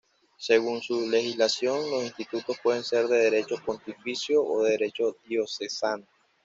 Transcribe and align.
Según 0.39 0.81
su 0.81 1.07
legislación 1.07 1.79
los 1.91 2.05
institutos 2.05 2.57
pueden 2.63 2.83
ser 2.83 3.05
de 3.07 3.19
derecho 3.19 3.57
pontificio 3.63 4.43
o 4.43 4.63
de 4.63 4.71
derecho 4.71 5.15
diocesano. 5.29 6.07